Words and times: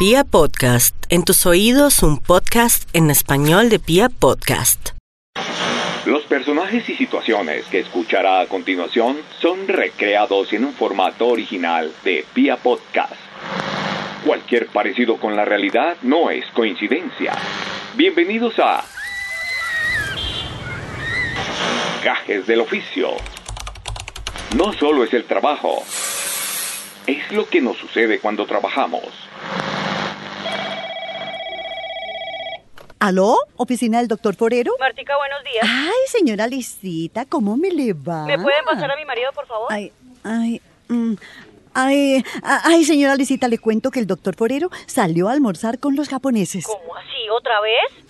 Pia 0.00 0.24
Podcast, 0.24 0.96
en 1.10 1.24
tus 1.24 1.44
oídos 1.44 2.02
un 2.02 2.16
podcast 2.16 2.88
en 2.94 3.10
español 3.10 3.68
de 3.68 3.78
Pia 3.78 4.08
Podcast. 4.08 4.92
Los 6.06 6.22
personajes 6.22 6.88
y 6.88 6.96
situaciones 6.96 7.66
que 7.66 7.80
escuchará 7.80 8.40
a 8.40 8.46
continuación 8.46 9.18
son 9.42 9.68
recreados 9.68 10.54
en 10.54 10.64
un 10.64 10.72
formato 10.72 11.26
original 11.26 11.92
de 12.02 12.24
Pia 12.32 12.56
Podcast. 12.56 13.12
Cualquier 14.24 14.68
parecido 14.68 15.18
con 15.18 15.36
la 15.36 15.44
realidad 15.44 15.98
no 16.00 16.30
es 16.30 16.46
coincidencia. 16.54 17.34
Bienvenidos 17.94 18.54
a 18.58 18.82
Gajes 22.02 22.46
del 22.46 22.62
Oficio. 22.62 23.10
No 24.56 24.72
solo 24.72 25.04
es 25.04 25.12
el 25.12 25.24
trabajo, 25.24 25.84
es 27.06 27.30
lo 27.32 27.46
que 27.46 27.60
nos 27.60 27.76
sucede 27.76 28.18
cuando 28.18 28.46
trabajamos. 28.46 29.04
¿Aló? 33.00 33.34
¿Oficina 33.56 33.96
del 33.96 34.08
doctor 34.08 34.34
Forero? 34.36 34.74
Martica, 34.78 35.16
buenos 35.16 35.42
días. 35.42 35.64
Ay, 35.66 36.06
señora 36.08 36.46
Lisita, 36.46 37.24
¿cómo 37.24 37.56
me 37.56 37.70
le 37.70 37.94
va? 37.94 38.26
¿Me 38.26 38.38
pueden 38.38 38.62
pasar 38.66 38.90
a 38.90 38.96
mi 38.96 39.06
marido, 39.06 39.32
por 39.34 39.46
favor? 39.46 39.68
Ay, 39.70 39.90
ay, 40.22 40.60
mm, 40.88 41.14
ay, 41.72 42.22
ay, 42.42 42.84
señora 42.84 43.16
Lisita, 43.16 43.48
le 43.48 43.56
cuento 43.56 43.90
que 43.90 44.00
el 44.00 44.06
doctor 44.06 44.36
Forero 44.36 44.68
salió 44.84 45.30
a 45.30 45.32
almorzar 45.32 45.78
con 45.78 45.96
los 45.96 46.10
japoneses. 46.10 46.66
¿Cómo 46.66 46.94
así? 46.94 47.26
¿Otra 47.32 47.62
vez? 47.62 48.04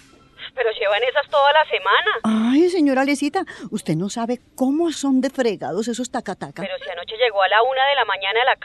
Pero 0.56 0.70
llevan 0.72 1.00
esas 1.04 1.30
toda 1.30 1.52
la 1.52 1.64
semana. 1.70 2.50
Ay, 2.50 2.68
señora 2.68 3.04
Lisita, 3.04 3.44
usted 3.70 3.94
no 3.94 4.10
sabe 4.10 4.40
cómo 4.56 4.90
son 4.90 5.20
de 5.20 5.30
fregados 5.30 5.86
esos 5.86 6.10
tacataca. 6.10 6.62
Pero 6.62 6.74
si 6.82 6.90
anoche 6.90 7.14
llegó 7.16 7.40
a 7.40 7.48
la 7.48 7.62
una 7.62 7.86
de 7.86 7.94
la 7.94 8.04
mañana 8.06 8.40
a 8.42 8.44
la 8.44 8.56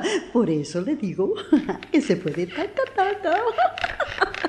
casa. 0.00 0.22
Por 0.32 0.48
eso 0.48 0.80
le 0.80 0.96
digo 0.96 1.34
que 1.92 2.00
se 2.00 2.16
puede 2.16 2.46
tacataca. 2.46 3.38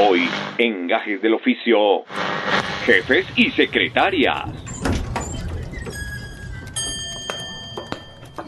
Hoy, 0.00 0.28
en 0.58 0.86
Gajes 0.86 1.20
del 1.20 1.34
Oficio, 1.34 2.04
jefes 2.86 3.26
y 3.34 3.50
secretarias. 3.50 4.44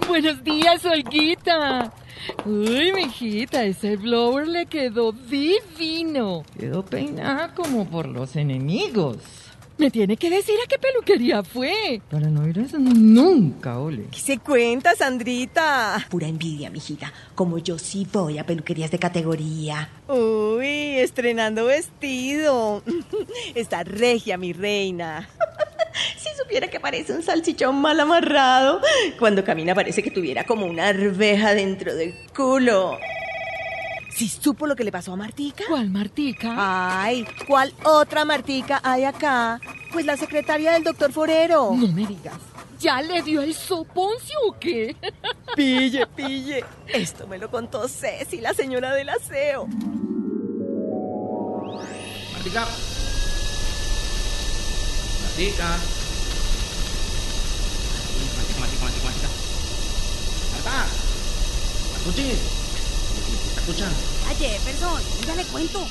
Buenos 0.06 0.44
días, 0.44 0.84
Olguita. 0.84 1.92
Uy, 2.44 2.92
mijita, 2.92 3.64
ese 3.64 3.96
blower 3.96 4.46
le 4.46 4.66
quedó 4.66 5.10
divino. 5.10 6.44
Quedó 6.56 6.84
peinada 6.84 7.52
como 7.52 7.90
por 7.90 8.06
los 8.06 8.36
enemigos. 8.36 9.49
Me 9.80 9.90
tiene 9.90 10.18
que 10.18 10.28
decir 10.28 10.56
a 10.62 10.68
qué 10.68 10.78
peluquería 10.78 11.42
fue. 11.42 12.02
Para 12.10 12.28
no 12.28 12.46
ir 12.46 12.58
a 12.58 12.62
eso 12.64 12.78
nunca, 12.78 13.78
ole. 13.78 14.08
¿Qué 14.10 14.18
se 14.18 14.36
cuenta, 14.36 14.94
Sandrita? 14.94 16.06
Pura 16.10 16.26
envidia, 16.26 16.68
mijita. 16.68 17.10
Como 17.34 17.56
yo 17.56 17.78
sí 17.78 18.06
voy 18.12 18.36
a 18.36 18.44
peluquerías 18.44 18.90
de 18.90 18.98
categoría. 18.98 19.88
Uy, 20.06 20.98
estrenando 20.98 21.64
vestido. 21.64 22.82
Está 23.54 23.82
regia, 23.82 24.36
mi 24.36 24.52
reina. 24.52 25.26
Si 26.16 26.28
supiera 26.40 26.68
que 26.68 26.78
parece 26.78 27.12
un 27.12 27.22
salchichón 27.22 27.80
mal 27.80 27.98
amarrado, 27.98 28.80
cuando 29.18 29.44
camina 29.44 29.74
parece 29.74 30.02
que 30.02 30.10
tuviera 30.10 30.44
como 30.44 30.66
una 30.66 30.88
arveja 30.88 31.52
dentro 31.54 31.94
del 31.94 32.14
culo. 32.34 32.96
¿Sí 34.20 34.28
supo 34.28 34.66
lo 34.66 34.76
que 34.76 34.84
le 34.84 34.92
pasó 34.92 35.14
a 35.14 35.16
Martica? 35.16 35.64
¿Cuál, 35.66 35.88
Martica? 35.88 36.54
Ay, 36.58 37.26
¿cuál 37.48 37.72
otra 37.84 38.26
Martica 38.26 38.78
hay 38.84 39.04
acá? 39.04 39.58
Pues 39.94 40.04
la 40.04 40.18
secretaria 40.18 40.72
del 40.72 40.84
doctor 40.84 41.10
Forero. 41.10 41.72
No 41.74 41.88
me 41.88 42.06
digas. 42.06 42.34
¿Ya 42.78 43.00
le 43.00 43.22
dio 43.22 43.40
el 43.40 43.54
soponcio 43.54 44.38
o 44.46 44.58
qué? 44.58 44.94
Pille, 45.56 46.06
pille. 46.08 46.62
Esto 46.88 47.26
me 47.28 47.38
lo 47.38 47.50
contó 47.50 47.88
Ceci, 47.88 48.42
la 48.42 48.52
señora 48.52 48.92
del 48.92 49.08
aseo. 49.08 49.66
Martica. 52.34 52.66
Martica. 55.22 55.66
Martica, 58.36 58.60
Martica, 58.60 58.84
Martica, 58.84 59.04
Martica. 59.06 59.28
Marta. 60.52 60.86
Martuchi. 61.94 62.22
¿Me 63.54 63.60
escuchan? 63.62 64.09
A 64.30 64.34
Jefferson, 64.34 65.02
ya 65.26 65.34
le 65.34 65.42
cuento. 65.46 65.84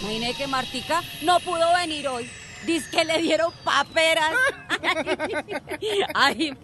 Imaginé 0.00 0.32
que 0.32 0.46
Martica 0.46 1.02
no 1.20 1.38
pudo 1.40 1.74
venir 1.76 2.08
hoy. 2.08 2.26
Dice 2.64 2.88
que 2.90 3.04
le 3.04 3.20
dieron 3.20 3.52
paperas. 3.62 4.32
ay, 6.14 6.56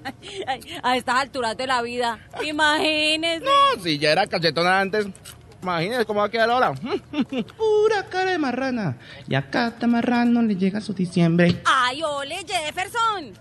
ay, 0.46 0.60
a 0.82 0.96
estas 0.96 1.16
alturas 1.16 1.54
de 1.54 1.66
la 1.66 1.82
vida. 1.82 2.18
Imagínese. 2.42 3.44
No, 3.44 3.82
si 3.82 3.98
ya 3.98 4.12
era 4.12 4.26
cachetona 4.26 4.80
antes. 4.80 5.06
Imagínese 5.60 6.06
cómo 6.06 6.20
va 6.20 6.26
a 6.26 6.30
quedar 6.30 6.48
ahora. 6.48 6.72
Pura 7.58 8.06
cara 8.08 8.30
de 8.30 8.38
marrana. 8.38 8.96
Y 9.28 9.34
a 9.34 9.50
cada 9.50 9.86
marrano 9.86 10.40
le 10.40 10.56
llega 10.56 10.80
su 10.80 10.94
diciembre. 10.94 11.60
Ay, 11.66 12.02
ole, 12.04 12.36
Jefferson. 12.46 13.34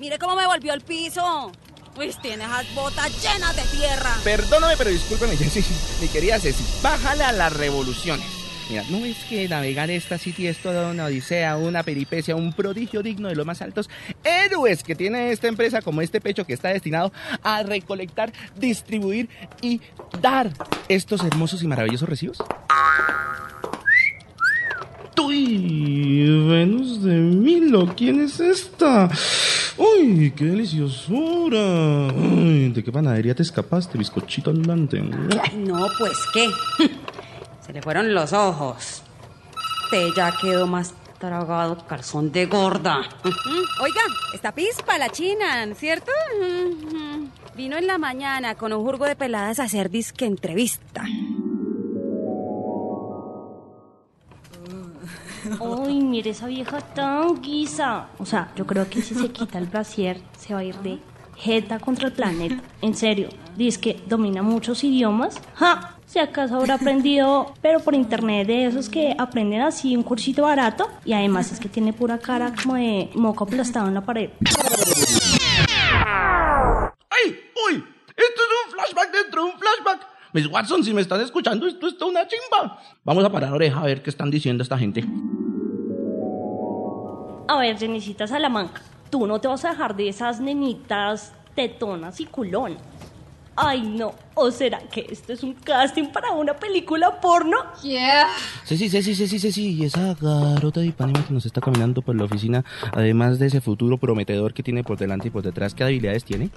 Mire 0.00 0.18
cómo 0.18 0.34
me 0.34 0.44
volvió 0.44 0.74
el 0.74 0.80
piso. 0.80 1.52
Pues 1.98 2.16
tiene 2.22 2.44
esas 2.44 2.72
botas 2.76 3.10
llenas 3.20 3.56
de 3.56 3.62
tierra. 3.76 4.16
Perdóname, 4.22 4.76
pero 4.78 4.88
discúlpame, 4.88 5.36
Jessy, 5.36 5.64
mi 6.00 6.06
querida 6.06 6.38
Ceci. 6.38 6.62
Bájale 6.80 7.24
a 7.24 7.32
las 7.32 7.52
revoluciones. 7.52 8.24
Mira, 8.70 8.84
¿no 8.88 9.04
es 9.04 9.16
que 9.24 9.48
navegar 9.48 9.90
esta 9.90 10.16
City 10.16 10.46
es 10.46 10.58
toda 10.58 10.92
una 10.92 11.06
odisea, 11.06 11.56
una 11.56 11.82
peripecia, 11.82 12.36
un 12.36 12.52
prodigio 12.52 13.02
digno 13.02 13.26
de 13.26 13.34
los 13.34 13.44
más 13.44 13.62
altos 13.62 13.90
héroes 14.22 14.84
que 14.84 14.94
tiene 14.94 15.32
esta 15.32 15.48
empresa 15.48 15.82
como 15.82 16.00
este 16.00 16.20
pecho 16.20 16.44
que 16.44 16.52
está 16.52 16.68
destinado 16.68 17.12
a 17.42 17.64
recolectar, 17.64 18.32
distribuir 18.54 19.28
y 19.60 19.80
dar 20.22 20.52
estos 20.88 21.24
hermosos 21.24 21.64
y 21.64 21.66
maravillosos 21.66 22.08
recibos? 22.08 22.38
¡Uy! 25.20 26.46
Venus 26.48 27.02
de 27.02 27.14
Milo, 27.14 27.92
¿quién 27.96 28.20
es 28.20 28.38
esta? 28.38 29.10
¡Uy, 29.78 30.32
qué 30.32 30.44
deliciosura! 30.44 32.08
Ay, 32.08 32.70
¿De 32.70 32.82
qué 32.82 32.90
panadería 32.90 33.34
te 33.34 33.42
escapaste, 33.42 33.96
bizcochito 33.96 34.50
andante? 34.50 35.00
No, 35.00 35.86
pues 35.98 36.18
qué. 36.32 36.50
Se 37.64 37.72
le 37.72 37.80
fueron 37.80 38.12
los 38.12 38.32
ojos. 38.32 39.02
Te 39.90 40.12
ya 40.16 40.32
quedó 40.40 40.66
más 40.66 40.94
tragado 41.18 41.86
calzón 41.86 42.32
de 42.32 42.46
gorda. 42.46 43.00
Oiga, 43.82 44.00
esta 44.32 44.52
pispa 44.52 44.98
la 44.98 45.10
china, 45.10 45.66
¿cierto? 45.74 46.10
Vino 47.56 47.76
en 47.76 47.86
la 47.86 47.98
mañana 47.98 48.54
con 48.54 48.72
un 48.72 48.82
jurgo 48.82 49.04
de 49.04 49.16
peladas 49.16 49.58
a 49.58 49.64
hacer 49.64 49.90
disque 49.90 50.24
entrevista. 50.24 51.04
Ay, 55.86 56.00
mire 56.00 56.30
esa 56.30 56.46
vieja 56.46 56.80
tan 56.80 57.40
guisa. 57.40 58.08
O 58.18 58.26
sea, 58.26 58.52
yo 58.56 58.66
creo 58.66 58.88
que 58.88 59.02
si 59.02 59.14
se 59.14 59.30
quita 59.30 59.58
el 59.58 59.66
brasier, 59.66 60.20
se 60.38 60.54
va 60.54 60.60
a 60.60 60.64
ir 60.64 60.76
de 60.76 60.98
jeta 61.36 61.78
contra 61.78 62.08
el 62.08 62.12
planeta. 62.12 62.56
En 62.82 62.94
serio, 62.94 63.28
dice 63.56 63.80
que 63.80 64.02
domina 64.06 64.42
muchos 64.42 64.82
idiomas. 64.84 65.40
¡Ja! 65.54 65.94
Si 66.06 66.18
acaso 66.18 66.56
habrá 66.56 66.74
aprendido, 66.74 67.52
pero 67.60 67.80
por 67.80 67.94
internet 67.94 68.46
de 68.46 68.66
esos 68.66 68.88
que 68.88 69.14
aprenden 69.18 69.60
así 69.60 69.94
un 69.94 70.02
cursito 70.02 70.42
barato. 70.42 70.88
Y 71.04 71.12
además 71.12 71.52
es 71.52 71.60
que 71.60 71.68
tiene 71.68 71.92
pura 71.92 72.18
cara 72.18 72.54
como 72.62 72.76
de 72.76 73.10
moco 73.14 73.44
aplastado 73.44 73.88
en 73.88 73.94
la 73.94 74.00
pared. 74.00 74.30
¡Ay! 77.10 77.38
¡Uy! 77.68 77.84
Esto 78.16 78.42
es 78.42 78.66
un 78.66 78.72
flashback 78.72 79.12
dentro 79.12 79.44
de 79.44 79.50
un 79.50 79.58
flashback. 79.58 80.17
Miss 80.38 80.46
Watson, 80.46 80.84
si 80.84 80.94
me 80.94 81.00
estás 81.00 81.20
escuchando, 81.20 81.66
esto 81.66 81.88
está 81.88 82.04
una 82.04 82.20
chimba. 82.28 82.80
Vamos 83.02 83.24
a 83.24 83.32
parar 83.32 83.52
oreja 83.52 83.80
a 83.80 83.86
ver 83.86 84.04
qué 84.04 84.10
están 84.10 84.30
diciendo 84.30 84.62
esta 84.62 84.78
gente. 84.78 85.04
A 87.48 87.58
ver, 87.58 87.76
Jenicita 87.76 88.24
Salamanca, 88.28 88.80
tú 89.10 89.26
no 89.26 89.40
te 89.40 89.48
vas 89.48 89.64
a 89.64 89.70
dejar 89.70 89.96
de 89.96 90.08
esas 90.08 90.38
nenitas 90.38 91.32
tetonas 91.56 92.20
y 92.20 92.26
culón. 92.26 92.76
Ay, 93.56 93.82
no. 93.82 94.14
¿O 94.34 94.52
será 94.52 94.78
que 94.78 95.08
esto 95.10 95.32
es 95.32 95.42
un 95.42 95.54
casting 95.54 96.12
para 96.12 96.30
una 96.30 96.54
película 96.54 97.20
porno? 97.20 97.56
Yeah. 97.82 98.28
Sí, 98.62 98.78
sí, 98.78 98.88
sí, 98.88 99.02
sí, 99.02 99.16
sí, 99.16 99.26
sí, 99.26 99.40
sí, 99.40 99.50
sí. 99.50 99.72
Y 99.72 99.86
esa 99.86 100.14
garota 100.14 100.78
de 100.78 100.86
Ipanema 100.86 101.26
que 101.26 101.34
nos 101.34 101.46
está 101.46 101.60
caminando 101.60 102.00
por 102.00 102.14
la 102.14 102.22
oficina, 102.22 102.64
además 102.92 103.40
de 103.40 103.46
ese 103.46 103.60
futuro 103.60 103.98
prometedor 103.98 104.54
que 104.54 104.62
tiene 104.62 104.84
por 104.84 104.98
delante 104.98 105.26
y 105.26 105.30
por 105.32 105.42
detrás, 105.42 105.74
¿qué 105.74 105.82
habilidades 105.82 106.22
tiene? 106.22 106.50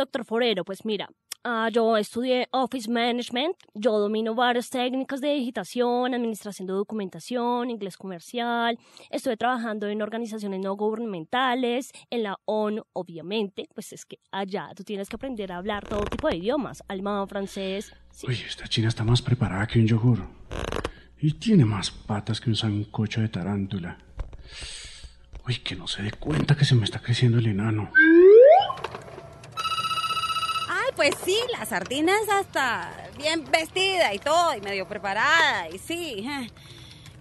Doctor 0.00 0.24
Forero, 0.24 0.64
pues 0.64 0.86
mira, 0.86 1.10
ah, 1.44 1.68
yo 1.70 1.98
estudié 1.98 2.48
Office 2.52 2.90
Management, 2.90 3.54
yo 3.74 3.98
domino 3.98 4.34
varias 4.34 4.70
técnicas 4.70 5.20
de 5.20 5.34
digitación, 5.34 6.14
administración 6.14 6.66
de 6.66 6.72
documentación, 6.72 7.68
inglés 7.68 7.98
comercial, 7.98 8.78
estuve 9.10 9.36
trabajando 9.36 9.88
en 9.88 10.00
organizaciones 10.00 10.58
no 10.60 10.74
gubernamentales, 10.74 11.92
en 12.08 12.22
la 12.22 12.38
ONU, 12.46 12.82
obviamente, 12.94 13.68
pues 13.74 13.92
es 13.92 14.06
que 14.06 14.20
allá 14.32 14.70
tú 14.74 14.84
tienes 14.84 15.10
que 15.10 15.16
aprender 15.16 15.52
a 15.52 15.58
hablar 15.58 15.86
todo 15.86 16.00
tipo 16.06 16.28
de 16.28 16.36
idiomas, 16.36 16.82
alemán, 16.88 17.28
francés. 17.28 17.92
sí. 18.10 18.26
Uy, 18.26 18.36
esta 18.36 18.68
china 18.68 18.88
está 18.88 19.04
más 19.04 19.20
preparada 19.20 19.66
que 19.66 19.80
un 19.80 19.86
yogur. 19.86 20.26
Y 21.20 21.34
tiene 21.34 21.66
más 21.66 21.90
patas 21.90 22.40
que 22.40 22.48
un 22.48 22.56
sancocho 22.56 23.20
de 23.20 23.28
tarántula. 23.28 23.98
Uy, 25.46 25.56
que 25.56 25.76
no 25.76 25.86
se 25.86 26.02
dé 26.04 26.12
cuenta 26.12 26.56
que 26.56 26.64
se 26.64 26.74
me 26.74 26.84
está 26.84 27.00
creciendo 27.00 27.36
el 27.36 27.48
enano. 27.48 27.92
Pues 30.96 31.14
sí, 31.24 31.36
la 31.58 31.64
sardina 31.66 32.12
es 32.22 32.28
hasta 32.28 32.90
bien 33.16 33.44
vestida 33.50 34.12
y 34.14 34.18
todo, 34.18 34.54
y 34.56 34.60
medio 34.60 34.86
preparada, 34.86 35.68
y 35.68 35.78
sí. 35.78 36.26
eh. 36.28 36.50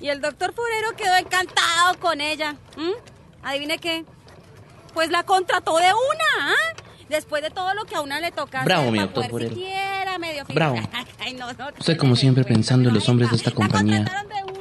Y 0.01 0.09
el 0.09 0.21
doctor 0.21 0.53
Forero 0.53 0.95
quedó 0.95 1.15
encantado 1.15 1.99
con 1.99 2.21
ella. 2.21 2.55
¿Adivine 3.43 3.77
qué? 3.77 4.05
Pues 4.93 5.11
la 5.11 5.23
contrató 5.23 5.77
de 5.77 5.85
una, 5.93 6.51
¿ah? 6.51 6.83
Después 7.09 7.41
de 7.41 7.49
todo 7.49 7.73
lo 7.73 7.85
que 7.85 7.95
a 7.95 8.01
una 8.01 8.19
le 8.19 8.31
toca 8.31 8.63
Bravo, 8.63 8.83
hacer 8.83 8.91
mi 8.93 8.99
doctor 8.99 9.41
siquiera 9.49 10.19
medio 10.19 10.45
Bravo. 10.53 10.77
Ay, 11.19 11.33
no, 11.33 11.51
no, 11.53 11.67
Usted 11.77 11.97
como 11.97 12.15
siempre 12.15 12.43
pensando 12.43 12.89
en 12.89 12.95
los 12.95 13.09
hombres 13.09 13.31
de 13.31 13.37
esta 13.37 13.51
compañía. 13.51 14.05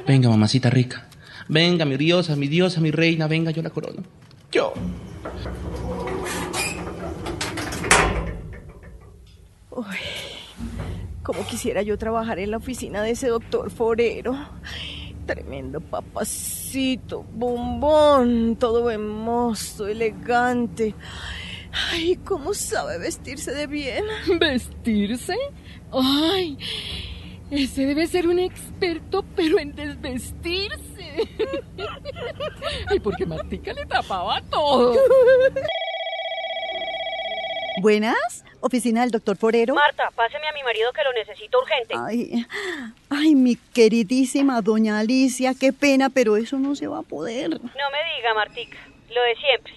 Venga, 0.07 0.29
mamacita 0.29 0.69
rica. 0.69 1.07
Venga, 1.47 1.85
mi 1.85 1.97
diosa, 1.97 2.35
mi 2.35 2.47
diosa, 2.47 2.81
mi 2.81 2.91
reina, 2.91 3.27
venga, 3.27 3.51
yo 3.51 3.61
la 3.61 3.69
corono. 3.69 4.03
Yo. 4.51 4.73
Como 11.23 11.45
quisiera 11.45 11.81
yo 11.81 11.97
trabajar 11.97 12.39
en 12.39 12.51
la 12.51 12.57
oficina 12.57 13.03
de 13.03 13.11
ese 13.11 13.27
doctor 13.27 13.69
Forero. 13.69 14.35
Tremendo 15.25 15.79
papacito, 15.79 17.23
bombón, 17.33 18.55
todo 18.55 18.89
hermoso, 18.89 19.87
elegante. 19.87 20.95
Ay, 21.91 22.15
cómo 22.25 22.53
sabe 22.53 22.97
vestirse 22.97 23.51
de 23.51 23.67
bien. 23.67 24.05
¿Vestirse? 24.39 25.35
Ay, 25.91 26.57
ese 27.51 27.85
debe 27.85 28.07
ser 28.07 28.27
un 28.27 28.39
experto, 28.39 29.23
pero 29.35 29.59
en 29.59 29.75
desvestirse. 29.75 30.79
Ay, 32.87 32.99
porque 32.99 33.25
Martica 33.25 33.73
le 33.73 33.85
tapaba 33.85 34.41
todo. 34.49 34.95
Buenas, 37.81 38.43
oficina 38.61 39.01
del 39.01 39.11
doctor 39.11 39.37
Forero. 39.37 39.75
Marta, 39.75 40.11
páseme 40.15 40.47
a 40.47 40.53
mi 40.53 40.63
marido 40.63 40.91
que 40.93 41.03
lo 41.03 41.13
necesito 41.13 41.59
urgente. 41.59 41.95
Ay, 41.97 42.45
ay, 43.09 43.35
mi 43.35 43.55
queridísima 43.55 44.61
doña 44.61 44.99
Alicia, 44.99 45.53
qué 45.59 45.73
pena, 45.73 46.09
pero 46.09 46.37
eso 46.37 46.57
no 46.57 46.75
se 46.75 46.87
va 46.87 46.99
a 46.99 47.03
poder. 47.03 47.49
No 47.49 47.57
me 47.59 48.15
diga, 48.15 48.33
Martica, 48.35 48.77
lo 49.09 49.21
de 49.21 49.35
siempre. 49.35 49.73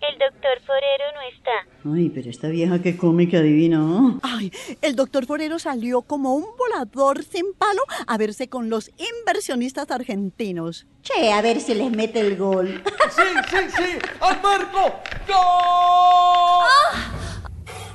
El 0.00 0.16
doctor 0.16 0.60
Forero 0.64 1.04
no 1.12 1.20
está. 1.36 1.50
Ay, 1.92 2.08
pero 2.10 2.30
esta 2.30 2.46
vieja 2.48 2.80
que 2.80 2.96
come 2.96 3.28
que 3.28 3.36
adivina. 3.36 3.78
¿no? 3.78 4.20
Ay, 4.22 4.52
el 4.80 4.94
doctor 4.94 5.26
Forero 5.26 5.58
salió 5.58 6.02
como 6.02 6.34
un 6.34 6.46
volador 6.56 7.24
sin 7.24 7.52
palo 7.54 7.82
a 8.06 8.16
verse 8.16 8.48
con 8.48 8.70
los 8.70 8.92
inversionistas 8.96 9.90
argentinos. 9.90 10.86
Che, 11.02 11.32
a 11.32 11.42
ver 11.42 11.60
si 11.60 11.74
les 11.74 11.90
mete 11.90 12.20
el 12.20 12.36
gol. 12.36 12.80
¡Sí, 13.10 13.22
sí, 13.50 13.56
sí! 13.76 13.98
¡Al 14.20 14.40
marco! 14.40 15.00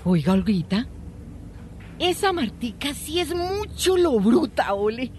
Oiga, 0.06 0.34
Olguita, 0.34 0.86
esa 1.98 2.34
Martica 2.34 2.94
sí 2.94 3.22
es 3.22 3.34
mucho 3.34 3.96
lo 3.96 4.20
bruta, 4.20 4.74
ole. 4.74 5.10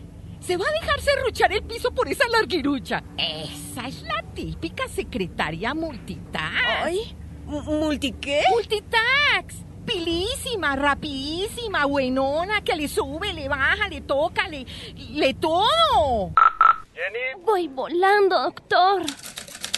Se 0.40 0.58
va 0.58 0.64
a 0.68 0.80
dejar 0.80 1.00
serruchar 1.00 1.52
el 1.52 1.62
piso 1.62 1.90
por 1.92 2.06
esa 2.06 2.28
larguirucha. 2.28 3.02
Esa 3.16 3.88
es 3.88 4.02
la 4.02 4.22
típica 4.34 4.86
secretaria 4.88 5.72
multitask. 5.72 6.82
Ay, 6.82 7.16
¿multi 7.46 8.12
qué? 8.12 8.42
Multitask. 8.50 9.64
Pilísima, 9.86 10.76
rapidísima, 10.76 11.86
buenona, 11.86 12.62
que 12.62 12.76
le 12.76 12.88
sube, 12.88 13.32
le 13.32 13.48
baja, 13.48 13.88
le 13.88 14.02
toca, 14.02 14.48
le, 14.48 14.66
le 15.12 15.32
todo. 15.34 16.32
Voy 17.44 17.68
volando, 17.68 18.38
doctor. 18.42 19.02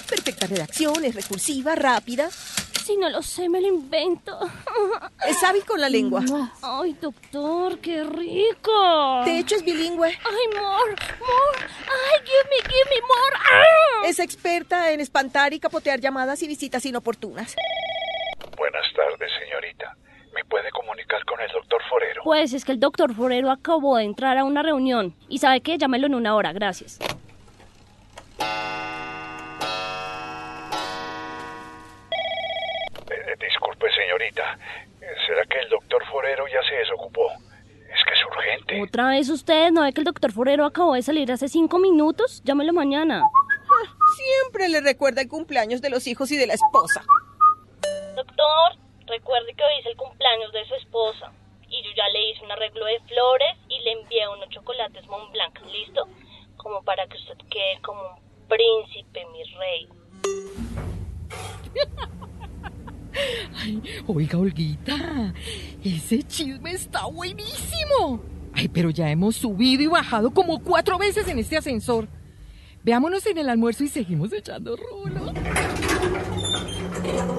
Perfecta 0.09 0.47
redacción, 0.49 1.05
es 1.05 1.14
recursiva, 1.14 1.76
rápida. 1.76 2.29
Si 2.87 2.97
no 2.97 3.09
lo 3.09 3.21
sé, 3.21 3.49
me 3.49 3.61
lo 3.61 3.67
invento. 3.67 4.38
Es 5.27 5.43
hábil 5.43 5.65
con 5.65 5.81
la 5.81 5.88
lengua. 5.88 6.23
Ay, 6.62 6.93
doctor, 7.00 7.81
qué 7.81 8.05
rico. 8.05 9.25
De 9.25 9.41
hecho, 9.41 9.56
es 9.56 9.65
bilingüe. 9.65 10.06
Ay, 10.06 10.47
more, 10.55 10.94
more. 11.19 11.59
Ay, 11.59 12.21
give 12.25 12.49
me, 12.49 12.59
give 12.62 12.88
me 12.88 13.00
more. 13.00 13.37
Ah. 13.44 14.06
Es 14.06 14.21
experta 14.21 14.93
en 14.93 15.00
espantar 15.00 15.53
y 15.53 15.59
capotear 15.59 15.99
llamadas 15.99 16.41
y 16.44 16.47
visitas 16.47 16.87
inoportunas. 16.87 17.56
Buenas 18.56 18.85
tardes, 18.94 19.33
señorita. 19.41 19.97
¿Me 20.33 20.44
puede 20.44 20.71
comunicar 20.71 21.25
con 21.25 21.41
el 21.41 21.50
doctor 21.50 21.83
Forero? 21.91 22.23
Pues 22.23 22.53
es 22.53 22.65
que 22.65 22.71
el 22.71 22.79
doctor 22.79 23.12
Forero 23.17 23.50
acabó 23.50 23.97
de 23.97 24.05
entrar 24.05 24.38
a 24.38 24.44
una 24.44 24.62
reunión. 24.62 25.12
Y 25.29 25.38
sabe 25.38 25.61
qué, 25.61 25.77
llámelo 25.77 26.06
en 26.06 26.15
una 26.15 26.37
hora, 26.37 26.53
gracias. 26.53 27.00
Eh, 33.11 33.37
disculpe, 33.41 33.87
señorita. 33.93 34.59
¿Será 35.37 35.49
que 35.49 35.59
el 35.59 35.69
doctor 35.69 36.03
Forero 36.06 36.47
ya 36.49 36.62
se 36.67 36.77
desocupó? 36.77 37.31
Es 37.31 38.05
que 38.06 38.15
es 38.15 38.27
urgente. 38.27 38.83
¿Otra 38.83 39.11
vez 39.11 39.29
ustedes 39.29 39.71
no 39.71 39.83
ve 39.83 39.93
que 39.93 40.00
el 40.00 40.06
doctor 40.06 40.33
Forero 40.33 40.65
acabó 40.65 40.94
de 40.94 41.03
salir 41.03 41.31
hace 41.31 41.49
cinco 41.49 41.79
minutos? 41.79 42.41
Llámelo 42.43 42.73
mañana. 42.73 43.23
Siempre 44.17 44.71
le 44.71 44.81
recuerda 44.81 45.21
el 45.21 45.29
cumpleaños 45.29 45.83
de 45.83 45.91
los 45.91 46.06
hijos 46.06 46.33
y 46.33 46.38
de 46.38 46.47
la 46.47 46.55
esposa. 46.55 47.05
Doctor, 48.15 48.79
recuerde 49.09 49.53
que 49.53 49.62
hoy 49.62 49.81
es 49.81 49.85
el 49.85 49.97
cumpleaños 49.99 50.53
de 50.53 50.65
su 50.69 50.75
esposa. 50.77 51.31
Y 51.69 51.83
yo 51.83 51.91
ya 51.94 52.09
le 52.09 52.31
hice 52.31 52.43
un 52.43 52.53
arreglo 52.53 52.87
de 52.87 52.99
flores 53.00 53.59
y 53.69 53.79
le 53.81 53.93
envié 53.93 54.27
unos 54.29 54.49
chocolates 54.49 55.06
Mont 55.06 55.33
Blanc, 55.33 55.61
¿listo? 55.67 56.09
Como 56.56 56.83
para 56.83 57.06
que 57.09 57.19
usted 57.19 57.37
quede 57.50 57.79
como 57.83 58.00
un 58.00 58.49
príncipe, 58.49 59.27
mi 59.33 59.44
rey. 59.44 59.87
Ay, 63.56 63.82
oiga, 64.06 64.38
Olguita, 64.38 65.32
ese 65.82 66.22
chisme 66.22 66.72
está 66.72 67.06
buenísimo. 67.06 68.20
Ay, 68.52 68.68
pero 68.68 68.90
ya 68.90 69.10
hemos 69.10 69.36
subido 69.36 69.82
y 69.82 69.86
bajado 69.86 70.30
como 70.30 70.60
cuatro 70.60 70.98
veces 70.98 71.28
en 71.28 71.38
este 71.38 71.56
ascensor. 71.56 72.08
Veámonos 72.84 73.26
en 73.26 73.38
el 73.38 73.48
almuerzo 73.48 73.84
y 73.84 73.88
seguimos 73.88 74.32
echando 74.32 74.76
rulo. 74.76 75.32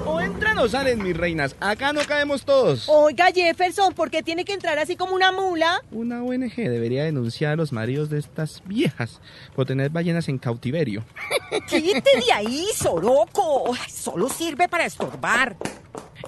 O 0.05 0.19
entran 0.21 0.57
o 0.59 0.67
salen, 0.67 1.03
mis 1.03 1.15
reinas. 1.15 1.55
Acá 1.59 1.93
no 1.93 2.01
caemos 2.05 2.45
todos. 2.45 2.87
Oiga, 2.87 3.31
Jefferson, 3.33 3.93
¿por 3.93 4.09
qué 4.09 4.23
tiene 4.23 4.45
que 4.45 4.53
entrar 4.53 4.79
así 4.79 4.95
como 4.95 5.13
una 5.15 5.31
mula? 5.31 5.81
Una 5.91 6.23
ONG 6.23 6.55
debería 6.55 7.03
denunciar 7.03 7.53
a 7.53 7.55
los 7.55 7.71
maridos 7.71 8.09
de 8.09 8.19
estas 8.19 8.63
viejas 8.65 9.19
por 9.55 9.65
tener 9.65 9.89
ballenas 9.89 10.29
en 10.29 10.37
cautiverio. 10.37 11.03
Quítate 11.67 12.09
de 12.25 12.31
ahí, 12.33 12.65
Soroco. 12.75 13.75
Solo 13.89 14.29
sirve 14.29 14.67
para 14.67 14.85
estorbar. 14.85 15.55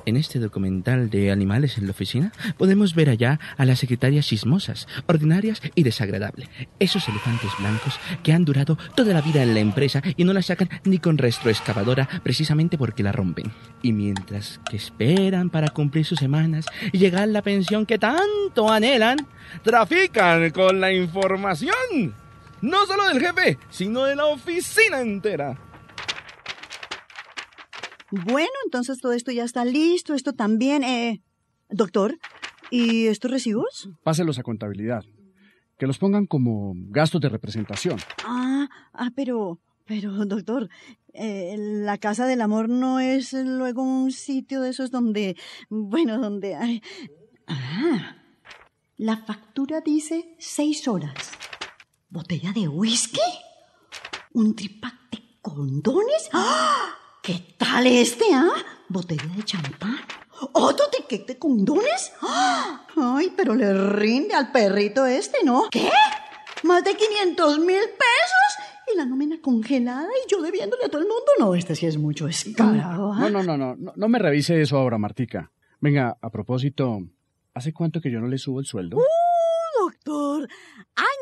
En 0.05 0.17
este 0.17 0.39
documental 0.39 1.09
de 1.09 1.31
Animales 1.31 1.77
en 1.77 1.85
la 1.85 1.91
Oficina 1.91 2.31
podemos 2.57 2.95
ver 2.95 3.09
allá 3.09 3.39
a 3.57 3.65
las 3.65 3.79
secretarias 3.79 4.25
chismosas, 4.25 4.87
ordinarias 5.07 5.61
y 5.75 5.83
desagradables. 5.83 6.49
Esos 6.79 7.07
elefantes 7.07 7.51
blancos 7.59 7.99
que 8.23 8.33
han 8.33 8.45
durado 8.45 8.77
toda 8.95 9.13
la 9.13 9.21
vida 9.21 9.44
en 9.44 9.53
la 9.53 9.59
empresa 9.59 10.01
y 10.15 10.23
no 10.23 10.33
la 10.33 10.41
sacan 10.41 10.69
ni 10.83 10.99
con 10.99 11.18
retroexcavadora 11.18 12.07
precisamente 12.23 12.77
porque 12.77 13.03
la 13.03 13.11
rompen. 13.11 13.51
Y 13.81 13.94
mientras 13.94 14.59
que 14.69 14.77
esperan 14.77 15.49
para 15.49 15.69
cumplir 15.69 16.06
sus 16.06 16.19
semanas 16.19 16.65
y 16.91 16.97
llegar 16.97 17.27
la 17.27 17.41
pensión 17.41 17.85
que 17.85 17.99
tanto 17.99 18.69
anhelan, 18.71 19.27
trafican 19.63 20.49
con 20.51 20.79
la 20.79 20.91
información. 20.91 22.15
No 22.61 22.85
solo 22.85 23.07
del 23.07 23.21
jefe, 23.21 23.57
sino 23.69 24.03
de 24.03 24.15
la 24.15 24.25
oficina 24.25 24.99
entera. 24.99 25.57
Bueno, 28.11 28.54
entonces 28.66 28.99
todo 28.99 29.13
esto 29.13 29.31
ya 29.31 29.44
está 29.44 29.66
listo, 29.66 30.13
esto 30.13 30.33
también. 30.33 30.83
Eh, 30.83 31.21
doctor, 31.69 32.18
¿y 32.71 33.07
estos 33.07 33.31
recibos? 33.31 33.89
Páselos 34.04 34.39
a 34.39 34.44
contabilidad. 34.44 35.04
Que 35.78 35.87
los 35.87 35.97
pongan 35.97 36.25
como 36.25 36.73
gastos 36.89 37.21
de 37.21 37.30
representación. 37.30 37.99
Ah, 38.25 38.68
ah, 38.94 39.11
pero, 39.16 39.59
pero, 39.85 40.25
doctor, 40.25 40.69
eh, 41.13 41.56
la 41.57 41.97
Casa 41.97 42.25
del 42.25 42.42
Amor 42.42 42.68
no 42.68 42.99
es 42.99 43.33
luego 43.33 43.81
un 43.83 44.11
sitio 44.11 44.61
de 44.61 44.69
esos 44.69 44.92
donde, 44.92 45.37
bueno, 45.69 46.19
donde 46.19 46.56
hay... 46.56 46.81
Ah, 47.47 48.18
la 48.97 49.18
factura 49.18 49.81
dice 49.81 50.35
seis 50.39 50.87
horas. 50.87 51.31
¿Botella 52.09 52.51
de 52.51 52.68
whisky? 52.68 53.21
¿Un 54.33 54.56
tripack 54.56 55.11
de 55.11 55.19
condones? 55.42 56.30
¡Ah! 56.33 56.98
¿Qué 57.30 57.44
tal 57.59 57.86
este, 57.86 58.26
ah? 58.33 58.50
¿Botella 58.88 59.28
de 59.36 59.44
champán? 59.44 60.00
¿Otro 60.52 60.88
ticket 60.90 61.28
de 61.28 61.38
condones? 61.38 62.12
¡Ah! 62.24 62.88
Ay, 62.98 63.31
pero 63.38 63.54
le 63.54 63.71
rinde 63.71 64.33
al 64.33 64.52
perrito 64.52 65.06
este, 65.06 65.38
¿no? 65.45 65.66
¿Qué? 65.69 65.92
¿Más 66.64 66.83
de 66.83 66.95
500 66.95 67.59
mil 67.59 67.68
pesos? 67.68 68.68
¿Y 68.92 68.98
la 68.98 69.06
nómina 69.06 69.40
congelada 69.44 70.07
y 70.07 70.28
yo 70.28 70.42
debiéndole 70.42 70.86
a 70.86 70.90
todo 70.90 71.04
el 71.04 71.07
mundo? 71.07 71.26
No, 71.38 71.54
este 71.54 71.76
sí 71.76 71.86
es 71.86 72.00
mucho 72.00 72.28
escalado. 72.28 73.14
No, 73.14 73.30
no, 73.30 73.44
no, 73.44 73.56
no, 73.56 73.76
no, 73.76 73.94
no 73.95 74.07
me 74.07 74.18
revise 74.18 74.59
eso 74.59 74.80
ahora, 74.80 74.98
Martica. 74.98 75.52
Venga, 75.81 76.18
a 76.19 76.31
propósito, 76.31 76.98
¿hace 77.54 77.74
cuánto 77.74 78.02
que 78.02 78.09
yo 78.09 78.19
no 78.19 78.28
le 78.28 78.40
subo 78.40 78.59
el 78.59 78.66
sueldo? 78.66 78.98
¡Uh, 78.98 79.04
doctor! 80.03 80.47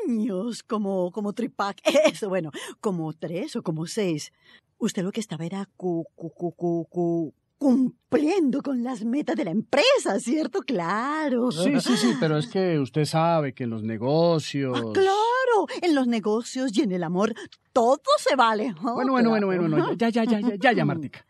Años 0.08 0.64
como, 0.64 1.12
como 1.12 1.34
tripac. 1.34 1.80
Eso, 2.12 2.30
bueno, 2.30 2.52
como 2.80 3.14
tres 3.14 3.56
o 3.56 3.64
como 3.64 3.86
seis. 3.86 4.32
Usted 4.78 5.04
lo 5.04 5.12
que 5.12 5.20
estaba 5.20 5.46
era 5.46 5.68
cu, 5.76 6.06
cu, 6.16 6.30
cu, 6.30 6.52
cu, 6.52 6.86
cu, 6.90 7.34
cumpliendo 7.58 8.62
con 8.62 8.84
las 8.84 9.04
metas 9.04 9.36
de 9.36 9.46
la 9.46 9.52
empresa, 9.52 10.20
¿cierto? 10.20 10.62
Claro. 10.62 11.52
Sí, 11.52 11.80
sí, 11.80 11.98
sí, 11.98 12.14
pero 12.20 12.38
es 12.38 12.48
que 12.48 12.80
usted 12.80 13.06
sabe 13.06 13.54
que 13.54 13.64
en 13.64 13.72
los 13.72 13.84
negocios... 13.84 14.78
Ah, 14.78 14.92
claro, 14.94 15.68
en 15.82 15.96
los 15.96 16.08
negocios 16.08 16.78
y 16.78 16.82
en 16.82 16.92
el 16.92 17.04
amor 17.04 17.34
todo 17.74 18.02
se 18.18 18.36
vale. 18.36 18.76
Oh, 18.84 18.94
bueno, 18.94 19.12
bueno, 19.12 19.30
bueno, 19.30 19.48
bueno, 19.48 19.70
bueno, 19.70 19.94
ya, 19.94 20.10
ya, 20.10 20.24
ya, 20.24 20.40
ya, 20.40 20.56
ya, 20.56 20.72
ya, 20.74 20.86
Martica. 20.86 21.26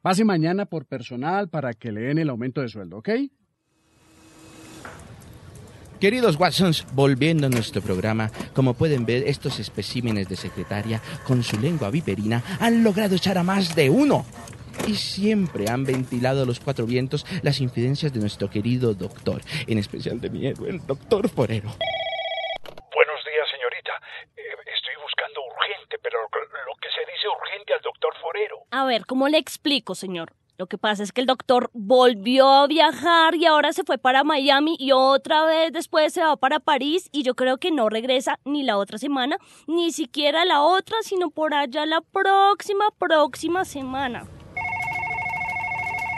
Pase 0.00 0.24
mañana 0.24 0.66
por 0.66 0.86
personal 0.86 1.48
para 1.48 1.72
que 1.72 1.90
le 1.90 2.02
den 2.02 2.18
el 2.18 2.28
aumento 2.28 2.60
de 2.60 2.68
sueldo, 2.68 2.98
¿ok? 2.98 3.08
Queridos 6.04 6.38
Watsons, 6.38 6.84
volviendo 6.92 7.46
a 7.46 7.48
nuestro 7.48 7.80
programa, 7.80 8.30
como 8.52 8.74
pueden 8.74 9.06
ver, 9.06 9.22
estos 9.26 9.58
especímenes 9.58 10.28
de 10.28 10.36
secretaria, 10.36 11.00
con 11.26 11.42
su 11.42 11.58
lengua 11.58 11.88
viperina, 11.88 12.42
han 12.60 12.84
logrado 12.84 13.16
echar 13.16 13.38
a 13.38 13.42
más 13.42 13.74
de 13.74 13.88
uno. 13.88 14.26
Y 14.86 14.96
siempre 14.96 15.70
han 15.70 15.84
ventilado 15.84 16.42
a 16.42 16.44
los 16.44 16.60
cuatro 16.60 16.84
vientos 16.84 17.24
las 17.40 17.58
infidencias 17.62 18.12
de 18.12 18.20
nuestro 18.20 18.50
querido 18.50 18.92
doctor, 18.92 19.40
en 19.66 19.78
especial 19.78 20.20
de 20.20 20.28
mi 20.28 20.46
héroe, 20.46 20.68
el 20.68 20.86
doctor 20.86 21.26
Forero. 21.30 21.70
Buenos 21.70 23.20
días, 23.24 23.48
señorita. 23.50 23.92
Eh, 24.36 24.42
estoy 24.76 24.96
buscando 25.00 25.40
urgente, 25.40 25.96
pero 26.02 26.18
lo 26.20 26.76
que 26.82 26.88
se 26.90 27.00
dice 27.10 27.28
urgente 27.28 27.72
al 27.72 27.80
doctor 27.80 28.12
Forero. 28.20 28.58
A 28.72 28.84
ver, 28.84 29.06
¿cómo 29.06 29.26
le 29.30 29.38
explico, 29.38 29.94
señor? 29.94 30.34
Lo 30.56 30.68
que 30.68 30.78
pasa 30.78 31.02
es 31.02 31.10
que 31.10 31.20
el 31.20 31.26
doctor 31.26 31.68
volvió 31.72 32.48
a 32.48 32.68
viajar 32.68 33.34
y 33.34 33.44
ahora 33.44 33.72
se 33.72 33.82
fue 33.82 33.98
para 33.98 34.22
Miami 34.22 34.76
y 34.78 34.92
otra 34.92 35.44
vez 35.44 35.72
después 35.72 36.12
se 36.12 36.22
va 36.22 36.36
para 36.36 36.60
París 36.60 37.08
y 37.10 37.24
yo 37.24 37.34
creo 37.34 37.58
que 37.58 37.72
no 37.72 37.88
regresa 37.88 38.38
ni 38.44 38.62
la 38.62 38.78
otra 38.78 38.98
semana, 38.98 39.36
ni 39.66 39.90
siquiera 39.90 40.44
la 40.44 40.62
otra, 40.62 40.96
sino 41.02 41.30
por 41.30 41.54
allá 41.54 41.86
la 41.86 42.02
próxima, 42.02 42.84
próxima 43.00 43.64
semana. 43.64 44.28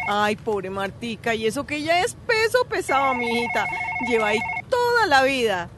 Ay, 0.06 0.36
pobre 0.36 0.68
Martica, 0.68 1.34
y 1.34 1.46
eso 1.46 1.66
que 1.66 1.76
ella 1.76 2.00
es 2.00 2.14
peso 2.26 2.58
pesado, 2.68 3.14
mijita. 3.14 3.66
Lleva 4.06 4.28
ahí 4.28 4.38
toda 4.68 5.06
la 5.06 5.22
vida. 5.22 5.70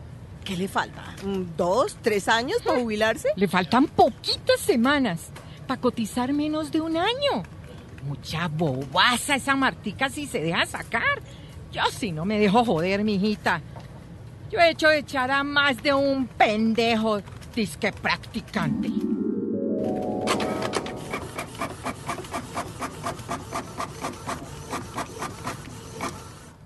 ¿Qué 0.45 0.57
le 0.57 0.67
falta? 0.67 1.15
¿Dos, 1.57 1.97
tres 2.03 2.29
años 2.29 2.61
para 2.65 2.81
jubilarse? 2.81 3.29
Le 3.37 3.47
faltan 3.47 3.87
poquitas 3.87 4.59
semanas 4.59 5.31
para 5.69 5.81
cotizar 5.81 6.33
menos 6.33 6.73
de 6.73 6.81
un 6.81 6.97
año. 6.97 7.45
Mucha 8.03 8.49
bobaza 8.49 9.37
esa 9.37 9.57
Martica 9.57 10.09
si 10.09 10.27
se 10.27 10.41
deja 10.41 10.67
sacar. 10.67 11.21
Yo 11.73 11.83
sí 11.91 12.13
no 12.13 12.25
me 12.25 12.39
dejo 12.39 12.65
joder, 12.65 13.05
mijita. 13.05 13.61
Yo 14.51 14.59
he 14.61 14.71
hecho 14.71 14.91
echar 14.91 15.31
a 15.31 15.45
más 15.45 15.83
de 15.83 15.93
un 15.93 16.27
pendejo 16.27 17.21
disque 17.55 17.93
practicante. 17.93 18.89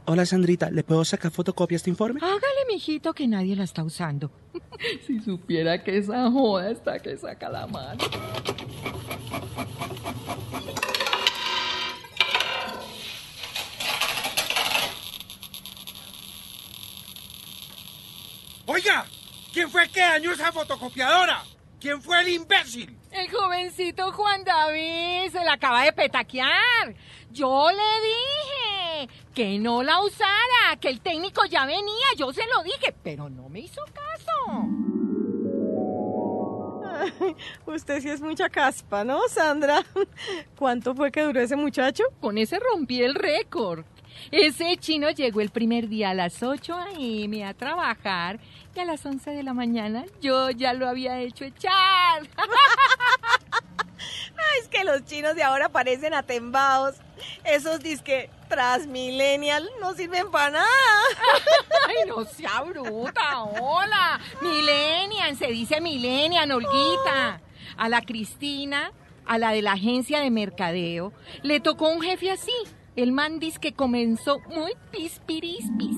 Hola 0.04 0.26
Sandrita, 0.26 0.70
¿le 0.70 0.82
puedo 0.84 1.04
sacar 1.04 1.30
fotocopia 1.30 1.76
a 1.76 1.78
este 1.78 1.88
informe? 1.88 2.20
Hágale, 2.22 2.66
mijito, 2.68 3.14
que 3.14 3.26
nadie 3.26 3.56
la 3.56 3.64
está 3.64 3.82
usando. 3.82 4.30
si 5.06 5.20
supiera 5.20 5.82
que 5.82 5.96
esa 5.96 6.30
joda 6.30 6.70
está 6.70 6.98
que 6.98 7.16
saca 7.16 7.48
la 7.48 7.66
mano. 7.66 8.04
Oiga, 18.72 19.04
¿quién 19.52 19.70
fue 19.70 19.82
el 19.82 19.90
que 19.90 20.00
dañó 20.00 20.32
esa 20.32 20.50
fotocopiadora? 20.50 21.42
¿Quién 21.78 22.00
fue 22.00 22.22
el 22.22 22.28
imbécil? 22.28 22.98
El 23.10 23.30
jovencito 23.30 24.10
Juan 24.12 24.44
David 24.44 25.30
se 25.30 25.44
la 25.44 25.52
acaba 25.52 25.84
de 25.84 25.92
petaquear. 25.92 26.94
Yo 27.30 27.68
le 27.70 28.08
dije 28.08 29.14
que 29.34 29.58
no 29.58 29.82
la 29.82 30.00
usara, 30.00 30.78
que 30.80 30.88
el 30.88 31.02
técnico 31.02 31.44
ya 31.44 31.66
venía, 31.66 32.06
yo 32.16 32.32
se 32.32 32.46
lo 32.46 32.62
dije, 32.62 32.94
pero 33.02 33.28
no 33.28 33.50
me 33.50 33.60
hizo 33.60 33.82
caso. 33.92 34.66
Ay, 37.20 37.36
usted 37.66 38.00
sí 38.00 38.08
es 38.08 38.22
mucha 38.22 38.48
caspa, 38.48 39.04
¿no, 39.04 39.28
Sandra? 39.28 39.84
¿Cuánto 40.56 40.94
fue 40.94 41.12
que 41.12 41.20
duró 41.20 41.40
ese 41.40 41.56
muchacho? 41.56 42.04
Con 42.22 42.38
ese 42.38 42.58
rompí 42.58 43.02
el 43.02 43.16
récord. 43.16 43.84
Ese 44.30 44.76
chino 44.76 45.10
llegó 45.10 45.40
el 45.40 45.50
primer 45.50 45.88
día 45.88 46.10
a 46.10 46.14
las 46.14 46.42
8 46.42 46.74
a.m. 46.74 47.44
a 47.44 47.54
trabajar 47.54 48.38
y 48.74 48.80
a 48.80 48.84
las 48.84 49.04
11 49.04 49.30
de 49.30 49.42
la 49.42 49.52
mañana 49.52 50.04
yo 50.20 50.50
ya 50.50 50.72
lo 50.72 50.88
había 50.88 51.20
hecho 51.20 51.44
echar. 51.44 52.22
Ay, 52.36 52.46
es 54.60 54.68
que 54.68 54.84
los 54.84 55.04
chinos 55.04 55.34
de 55.34 55.42
ahora 55.42 55.68
parecen 55.68 56.14
atembados. 56.14 56.96
Esos 57.44 57.80
disque 57.80 58.30
transmillennial 58.48 59.68
no 59.80 59.94
sirven 59.94 60.30
para 60.30 60.50
nada. 60.50 60.66
Ay, 61.88 62.08
no 62.08 62.24
sea 62.24 62.62
bruta, 62.62 63.42
hola. 63.42 64.20
Millennial, 64.40 65.36
se 65.36 65.48
dice 65.48 65.80
millennial, 65.80 66.50
Olguita. 66.52 67.40
A 67.76 67.88
la 67.88 68.02
Cristina, 68.02 68.92
a 69.26 69.38
la 69.38 69.52
de 69.52 69.62
la 69.62 69.72
agencia 69.72 70.20
de 70.20 70.30
mercadeo, 70.30 71.12
le 71.42 71.60
tocó 71.60 71.88
un 71.88 72.02
jefe 72.02 72.30
así. 72.30 72.52
El 72.96 73.12
man 73.12 73.38
dice 73.38 73.58
que 73.58 73.72
comenzó 73.72 74.40
muy 74.50 74.72
pispirispis. 74.90 75.96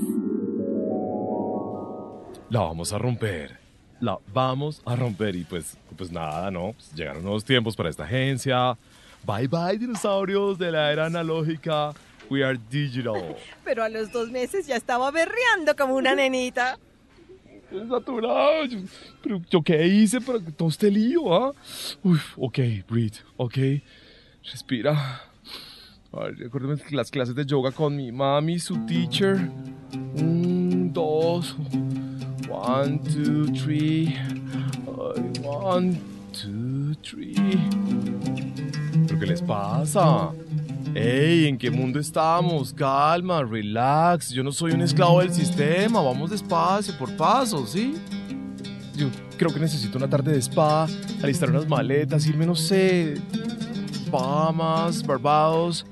La 2.50 2.60
vamos 2.60 2.92
a 2.92 2.98
romper. 2.98 3.58
La 4.00 4.18
vamos 4.32 4.80
a 4.84 4.94
romper. 4.94 5.34
Y 5.34 5.44
pues, 5.44 5.76
pues 5.96 6.12
nada, 6.12 6.50
¿no? 6.50 6.72
Pues 6.74 6.92
llegaron 6.94 7.22
nuevos 7.22 7.44
tiempos 7.44 7.74
para 7.74 7.90
esta 7.90 8.04
agencia. 8.04 8.76
Bye 9.26 9.48
bye, 9.48 9.78
dinosaurios 9.78 10.58
de 10.58 10.70
la 10.70 10.92
era 10.92 11.06
analógica. 11.06 11.92
We 12.30 12.44
are 12.44 12.58
digital. 12.70 13.34
Pero 13.64 13.82
a 13.82 13.88
los 13.88 14.12
dos 14.12 14.30
meses 14.30 14.66
ya 14.66 14.76
estaba 14.76 15.10
berreando 15.10 15.74
como 15.76 15.94
una 15.96 16.14
nenita. 16.14 16.78
Saturado. 17.88 18.66
Yo- 18.66 18.78
Pero 19.22 19.42
yo 19.50 19.62
qué 19.62 19.84
hice 19.86 20.20
para 20.20 20.38
todo 20.40 20.68
este 20.68 20.90
lío, 20.90 21.34
¿ah? 21.34 21.52
Uf, 22.04 22.34
ok, 22.38 22.58
breathe, 22.88 23.18
ok. 23.36 23.58
Respira. 24.44 25.22
Recuérdame 26.14 26.76
las 26.92 27.10
clases 27.10 27.34
de 27.34 27.44
yoga 27.44 27.72
con 27.72 27.96
mi 27.96 28.12
mami, 28.12 28.58
su 28.58 28.76
teacher. 28.86 29.50
Un, 30.16 30.92
dos. 30.92 31.56
One, 32.48 32.98
two, 32.98 33.46
three. 33.52 34.16
One, 35.42 35.98
two, 36.32 36.94
three. 37.02 37.34
¿Pero 39.06 39.18
qué 39.18 39.26
les 39.26 39.42
pasa? 39.42 40.30
Ey, 40.94 41.46
¿en 41.46 41.58
qué 41.58 41.70
mundo 41.70 41.98
estamos? 41.98 42.72
Calma, 42.72 43.42
relax. 43.42 44.30
Yo 44.30 44.44
no 44.44 44.52
soy 44.52 44.72
un 44.72 44.82
esclavo 44.82 45.20
del 45.20 45.32
sistema. 45.32 46.00
Vamos 46.00 46.30
despacio, 46.30 46.96
por 46.96 47.14
paso, 47.16 47.66
¿sí? 47.66 47.94
Yo 48.96 49.08
creo 49.36 49.52
que 49.52 49.58
necesito 49.58 49.98
una 49.98 50.08
tarde 50.08 50.32
de 50.32 50.38
spa, 50.40 50.86
alistar 51.20 51.50
unas 51.50 51.66
maletas, 51.66 52.24
irme, 52.28 52.46
no 52.46 52.54
sé, 52.54 53.20
Bahamas, 54.12 55.04
Barbados, 55.04 55.84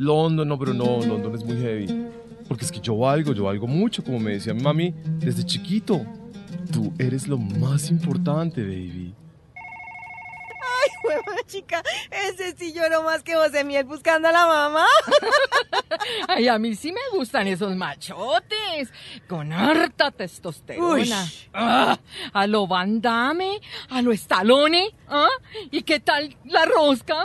London. 0.00 0.48
No, 0.48 0.58
pero 0.58 0.72
no, 0.72 1.00
London 1.04 1.34
es 1.34 1.44
muy 1.44 1.58
heavy. 1.58 2.06
Porque 2.48 2.64
es 2.64 2.72
que 2.72 2.80
yo 2.80 2.96
valgo, 2.96 3.32
yo 3.32 3.44
valgo 3.44 3.66
mucho, 3.66 4.02
como 4.02 4.18
me 4.18 4.32
decía 4.32 4.54
mi 4.54 4.62
mami 4.62 4.94
desde 5.18 5.44
chiquito. 5.44 6.04
Tú 6.72 6.92
eres 6.98 7.28
lo 7.28 7.38
más 7.38 7.90
importante, 7.90 8.62
baby. 8.62 9.14
Ay, 9.54 10.90
hueva 11.04 11.36
chica, 11.46 11.82
ese 12.10 12.56
sí 12.56 12.72
lloró 12.72 13.02
más 13.02 13.22
que 13.22 13.34
José 13.34 13.62
Miel 13.62 13.84
buscando 13.84 14.28
a 14.28 14.32
la 14.32 14.46
mamá. 14.46 14.86
Ay, 16.28 16.48
a 16.48 16.58
mí 16.58 16.74
sí 16.74 16.92
me 16.92 17.00
gustan 17.16 17.46
esos 17.46 17.76
machotes, 17.76 18.92
con 19.28 19.52
harta 19.52 20.10
testosterona. 20.10 21.26
Ah, 21.52 21.98
a 22.32 22.46
lo 22.46 22.66
Van 22.66 23.00
Damme, 23.00 23.60
a 23.90 24.00
lo 24.00 24.12
Stallone, 24.12 24.94
¿ah? 25.08 25.28
¿Y 25.70 25.82
qué 25.82 26.00
tal 26.00 26.36
la 26.44 26.64
rosca? 26.64 27.16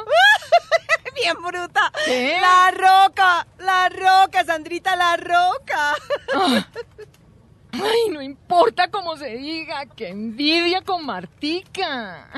Bien 1.15 1.35
bruta. 1.41 1.91
¿Qué? 2.05 2.37
La 2.41 2.71
roca, 2.71 3.47
la 3.59 3.89
roca, 3.89 4.43
Sandrita, 4.45 4.95
la 4.95 5.17
roca. 5.17 5.95
Ah. 6.33 6.67
Ay, 7.71 8.09
no 8.11 8.21
importa 8.21 8.89
cómo 8.89 9.17
se 9.17 9.35
diga, 9.35 9.85
que 9.85 10.09
envidia 10.09 10.81
con 10.81 11.05
Martica. 11.05 12.29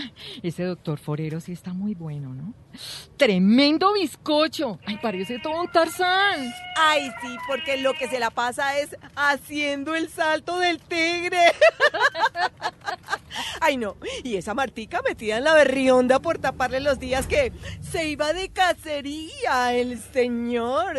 Ese 0.42 0.64
doctor 0.64 0.98
Forero 0.98 1.40
sí 1.40 1.52
está 1.52 1.74
muy 1.74 1.94
bueno, 1.94 2.34
¿no? 2.34 2.54
Tremendo 3.18 3.94
bizcocho. 3.94 4.80
Ay, 4.86 4.98
parece 5.02 5.40
todo 5.40 5.62
un 5.62 5.72
tarzán. 5.72 6.54
Ay, 6.76 7.10
sí, 7.22 7.36
porque 7.48 7.78
lo 7.78 7.94
que 7.94 8.08
se 8.08 8.20
la 8.20 8.30
pasa 8.30 8.78
es 8.78 8.96
haciendo 9.16 9.96
el 9.96 10.10
salto 10.10 10.60
del 10.60 10.80
tigre. 10.80 11.40
Ay, 13.62 13.78
no. 13.78 13.98
Y 14.24 14.36
esa 14.36 14.54
Martica 14.54 15.02
metida 15.02 15.38
en 15.38 15.44
la 15.44 15.54
berrionda 15.54 16.20
por 16.20 16.38
taparle 16.38 16.80
los 16.80 17.00
días 17.00 17.28
que 17.28 17.52
se 17.82 18.08
iba 18.08 18.34
de 18.34 18.50
cacería 18.50 19.74
el 19.74 20.00
señor. 20.00 20.98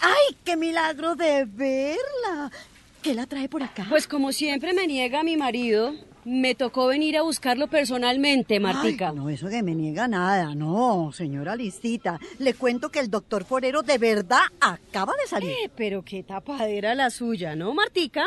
¡Ay, 0.00 0.36
qué 0.44 0.56
milagro 0.56 1.14
de 1.14 1.44
verla! 1.44 2.50
¿Qué 3.02 3.14
la 3.14 3.26
trae 3.26 3.48
por 3.48 3.62
acá? 3.62 3.86
Pues 3.88 4.06
como 4.06 4.32
siempre 4.32 4.72
me 4.72 4.86
niega 4.86 5.22
mi 5.24 5.36
marido, 5.36 5.94
me 6.24 6.54
tocó 6.54 6.86
venir 6.86 7.16
a 7.16 7.22
buscarlo 7.22 7.66
personalmente, 7.66 8.60
Martica. 8.60 9.08
Ay, 9.10 9.16
no, 9.16 9.28
eso 9.28 9.48
que 9.48 9.62
me 9.62 9.74
niega 9.74 10.06
nada, 10.06 10.54
no, 10.54 11.10
señora 11.12 11.56
Listita. 11.56 12.20
Le 12.38 12.54
cuento 12.54 12.90
que 12.90 13.00
el 13.00 13.10
doctor 13.10 13.44
Forero 13.44 13.82
de 13.82 13.98
verdad 13.98 14.42
acaba 14.60 15.14
de 15.20 15.28
salir. 15.28 15.50
Eh, 15.50 15.70
pero 15.76 16.04
qué 16.04 16.22
tapadera 16.22 16.94
la 16.94 17.10
suya, 17.10 17.56
¿no, 17.56 17.74
Martica? 17.74 18.24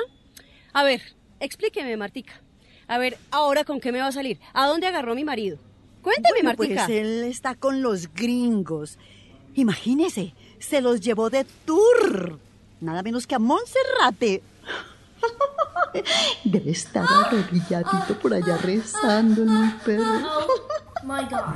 A 0.74 0.83
ver, 0.83 1.01
explíqueme, 1.39 1.95
Martica. 1.95 2.41
A 2.88 2.97
ver, 2.97 3.17
¿ahora 3.31 3.63
con 3.63 3.79
qué 3.79 3.91
me 3.91 4.00
va 4.00 4.07
a 4.07 4.12
salir? 4.12 4.39
¿A 4.53 4.67
dónde 4.67 4.88
agarró 4.88 5.15
mi 5.15 5.24
marido? 5.24 5.57
Cuéntame, 6.01 6.41
Bueno, 6.41 6.50
Martica. 6.50 6.85
Pues 6.85 6.97
él 6.97 7.24
está 7.24 7.55
con 7.55 7.81
los 7.81 8.13
gringos. 8.13 9.00
Imagínese, 9.55 10.33
se 10.59 10.81
los 10.81 11.01
llevó 11.01 11.29
de 11.29 11.45
tour. 11.65 12.38
Nada 12.81 13.01
menos 13.03 13.25
que 13.25 13.35
a 13.35 13.39
Monserrate. 13.39 14.43
Debe 16.43 16.71
estar 16.71 17.05
arrodilladito 17.09 18.19
por 18.21 18.33
allá 18.33 18.57
rezando 18.57 19.43
el 19.43 19.50
muy 19.50 19.69
perro. 19.85 20.03
My 21.03 21.24
God. 21.24 21.55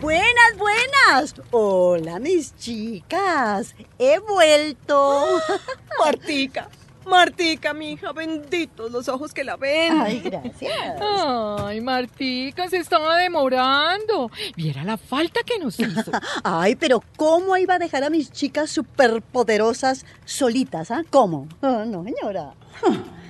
Buenas, 0.00 0.56
buenas. 0.58 1.34
Hola, 1.50 2.18
mis 2.18 2.56
chicas. 2.56 3.74
He 3.98 4.18
vuelto. 4.18 5.40
Martica, 5.98 6.68
Martica, 7.06 7.74
mi 7.74 7.92
hija, 7.92 8.12
benditos 8.12 8.90
los 8.90 9.08
ojos 9.08 9.32
que 9.32 9.44
la 9.44 9.56
ven. 9.56 9.92
Ay, 10.00 10.20
gracias. 10.20 10.72
Ay, 11.00 11.80
Martica, 11.80 12.68
se 12.68 12.78
estaba 12.78 13.16
demorando. 13.16 14.30
Viera 14.56 14.84
la 14.84 14.96
falta 14.96 15.40
que 15.44 15.58
nos 15.58 15.78
hizo. 15.78 16.10
Ay, 16.44 16.76
pero 16.76 17.02
¿cómo 17.16 17.56
iba 17.56 17.74
a 17.74 17.78
dejar 17.78 18.04
a 18.04 18.10
mis 18.10 18.32
chicas 18.32 18.70
superpoderosas 18.70 20.04
solitas? 20.24 20.90
¿Ah? 20.90 21.02
¿Cómo? 21.10 21.48
Ah, 21.62 21.84
no, 21.86 22.04
señora. 22.04 22.54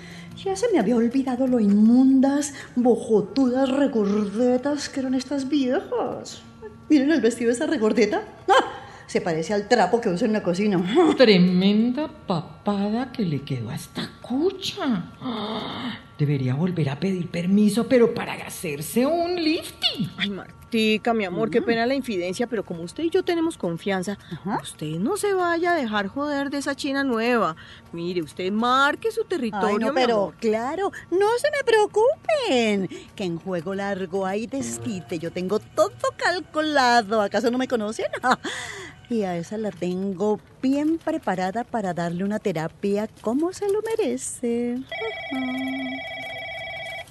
Ya 0.45 0.57
se 0.57 0.71
me 0.71 0.79
había 0.79 0.97
olvidado 0.97 1.47
lo 1.47 1.59
inmundas, 1.59 2.53
bojotudas, 2.77 3.71
regordetas 3.71 4.91
que 4.91 5.01
eran 5.01 5.15
estas 5.15 5.49
viejas. 5.49 6.43
Miren 6.91 7.13
el 7.13 7.21
vestido 7.23 7.49
de 7.49 7.55
esa 7.55 7.67
regordeta. 7.67 8.23
Ah, 8.49 8.84
se 9.07 9.21
parece 9.21 9.55
al 9.55 9.69
trapo 9.69 10.01
que 10.01 10.09
uso 10.09 10.25
en 10.25 10.33
la 10.33 10.43
cocina. 10.43 10.83
Tremenda 11.17 12.09
papada 12.09 13.13
que 13.13 13.25
le 13.25 13.43
quedó 13.43 13.71
a 13.71 13.75
esta 13.75 14.11
cucha. 14.29 15.11
Ah, 15.21 15.99
Debería 16.19 16.55
volver 16.55 16.89
a 16.91 16.99
pedir 17.01 17.29
permiso, 17.29 17.87
pero 17.89 18.15
para 18.15 18.33
hacerse 18.35 19.05
un 19.05 19.35
lifting. 19.35 20.09
Ay, 20.17 20.31
Martica, 20.31 21.13
mi 21.13 21.25
amor, 21.25 21.51
qué 21.51 21.61
pena 21.61 21.85
la 21.87 21.95
infidencia, 21.95 22.47
pero 22.47 22.65
como 22.65 22.85
usted 22.85 23.03
y 23.05 23.11
yo 23.11 23.25
tenemos 23.25 23.59
confianza, 23.59 24.17
usted 24.63 24.97
no 25.01 25.17
se 25.17 25.35
vaya 25.35 25.73
a 25.73 25.75
dejar 25.75 26.07
joder 26.07 26.51
de 26.51 26.59
esa 26.59 26.77
china 26.77 27.03
nueva. 27.03 27.57
Mire, 27.93 28.23
usted 28.23 28.51
marque 28.53 29.11
su 29.11 29.25
territorio, 29.25 29.67
Ay, 29.69 29.79
no, 29.79 29.89
mi 29.89 29.95
pero 30.01 30.15
amor. 30.17 30.35
claro, 30.39 30.93
no 31.11 31.27
se 31.41 31.51
me 31.51 31.65
preocupen, 31.65 32.89
que 33.17 33.25
en 33.25 33.39
juego 33.39 33.75
largo 33.75 34.25
hay 34.25 34.47
desquite, 34.47 35.19
yo 35.19 35.33
tengo 35.33 35.59
todo 35.59 35.91
calculado, 36.17 37.21
¿acaso 37.21 37.51
no 37.51 37.59
me 37.59 37.67
conocen? 37.69 38.07
Y 39.11 39.23
a 39.23 39.37
esa 39.37 39.59
la 39.59 39.71
tengo 39.71 40.41
bien 40.63 40.99
preparada 40.99 41.65
para 41.65 41.93
darle 41.93 42.25
una 42.25 42.39
terapia 42.39 43.09
como 43.21 43.53
se 43.53 43.71
lo 43.71 43.81
merece. 43.83 44.79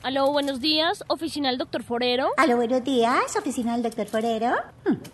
Aló, 0.02 0.32
buenos 0.32 0.60
días, 0.60 1.04
oficina 1.08 1.50
del 1.50 1.60
doctor 1.60 1.84
Forero. 1.84 2.30
Aló, 2.36 2.58
buenos 2.58 2.84
días, 2.84 3.36
oficina 3.38 3.74
del 3.74 3.84
doctor 3.84 4.08
Forero. 4.08 4.56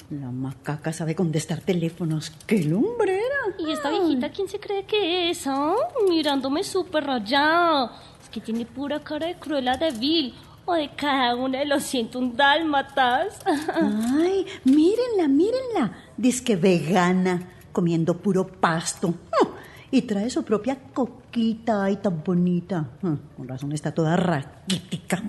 La 0.09 0.31
macaca 0.31 0.93
sabe 0.93 1.15
contestar 1.15 1.59
teléfonos, 1.61 2.31
qué 2.47 2.63
lumbrera. 2.63 3.55
¿Y 3.59 3.71
esta 3.71 3.91
viejita 3.91 4.31
quién 4.31 4.47
se 4.47 4.59
cree 4.59 4.85
que 4.85 5.29
es, 5.29 5.45
ah? 5.45 5.75
Mirándome 6.07 6.63
súper 6.63 7.03
rayado. 7.03 7.91
Es 8.23 8.29
que 8.29 8.39
tiene 8.41 8.65
pura 8.65 8.99
cara 9.01 9.27
de 9.27 9.35
cruela 9.35 9.77
de 9.77 9.91
Vil 9.91 10.33
o 10.69 10.73
de 10.75 10.89
cada 10.95 11.35
uno 11.35 11.57
de 11.57 11.65
los 11.65 11.83
101 11.83 12.33
dálmatas. 12.35 13.39
Ay, 13.75 14.45
mírenla, 14.65 15.27
mírenla. 15.27 15.93
Dice 16.15 16.43
que 16.43 16.55
vegana, 16.55 17.41
comiendo 17.71 18.15
puro 18.17 18.45
pasto. 18.47 19.13
Ah, 19.31 19.47
Y 19.91 20.03
trae 20.03 20.29
su 20.29 20.43
propia 20.43 20.77
coquita 20.93 21.83
ay 21.85 21.95
tan 21.97 22.23
bonita. 22.23 22.89
Ah, 23.01 23.15
Con 23.35 23.47
razón 23.47 23.71
está 23.71 23.91
toda 23.91 24.15
raquítica. 24.15 25.23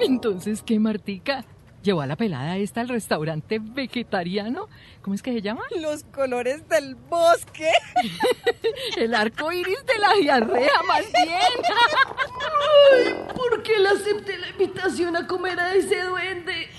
Entonces, 0.00 0.62
¿qué, 0.62 0.78
Martica? 0.78 1.44
¿Llevó 1.84 2.00
a 2.00 2.06
la 2.06 2.16
pelada 2.16 2.56
esta 2.56 2.80
al 2.80 2.88
restaurante 2.88 3.58
vegetariano? 3.60 4.70
¿Cómo 5.02 5.14
es 5.14 5.20
que 5.20 5.34
se 5.34 5.42
llama? 5.42 5.60
Los 5.82 6.04
colores 6.04 6.66
del 6.66 6.94
bosque. 6.94 7.70
El 8.96 9.14
arco 9.14 9.52
iris 9.52 9.84
de 9.84 9.98
la 9.98 10.14
diarrea, 10.14 10.82
más 10.88 11.04
bien. 11.12 11.42
Ay, 12.90 13.14
¿por 13.36 13.62
qué 13.62 13.78
le 13.78 13.90
acepté 13.90 14.38
la 14.38 14.48
invitación 14.48 15.14
a 15.14 15.26
comer 15.26 15.60
a 15.60 15.74
ese 15.74 16.00
duende? 16.04 16.70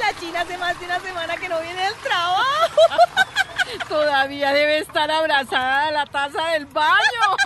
La 0.00 0.18
china 0.18 0.40
hace 0.40 0.56
más 0.56 0.80
de 0.80 0.86
una 0.86 1.00
semana 1.00 1.36
que 1.36 1.50
no 1.50 1.60
viene 1.60 1.82
del 1.82 1.94
trabajo. 1.96 2.80
Todavía 3.88 4.54
debe 4.54 4.78
estar 4.78 5.10
abrazada 5.10 5.88
a 5.88 5.90
la 5.90 6.06
taza 6.06 6.48
del 6.52 6.64
baño. 6.64 7.36